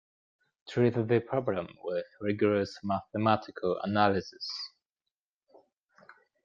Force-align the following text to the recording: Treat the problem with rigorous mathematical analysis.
Treat 0.67 0.95
the 0.95 1.19
problem 1.19 1.67
with 1.83 2.07
rigorous 2.21 2.79
mathematical 2.83 3.79
analysis. 3.83 4.49